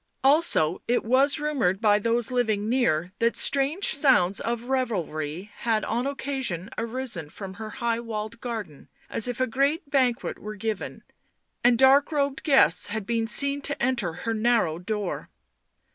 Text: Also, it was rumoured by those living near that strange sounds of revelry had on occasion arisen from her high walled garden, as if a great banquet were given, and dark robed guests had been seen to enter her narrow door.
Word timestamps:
Also, 0.23 0.81
it 0.87 1.05
was 1.05 1.37
rumoured 1.37 1.79
by 1.79 1.99
those 1.99 2.31
living 2.31 2.67
near 2.67 3.11
that 3.19 3.35
strange 3.35 3.95
sounds 3.95 4.39
of 4.39 4.63
revelry 4.63 5.51
had 5.57 5.85
on 5.85 6.07
occasion 6.07 6.71
arisen 6.75 7.29
from 7.29 7.53
her 7.61 7.69
high 7.69 7.99
walled 7.99 8.39
garden, 8.41 8.89
as 9.11 9.27
if 9.27 9.39
a 9.39 9.45
great 9.45 9.91
banquet 9.91 10.39
were 10.39 10.55
given, 10.55 11.03
and 11.63 11.77
dark 11.77 12.11
robed 12.11 12.41
guests 12.41 12.87
had 12.87 13.05
been 13.05 13.27
seen 13.27 13.61
to 13.61 13.79
enter 13.79 14.13
her 14.13 14.33
narrow 14.33 14.79
door. 14.79 15.29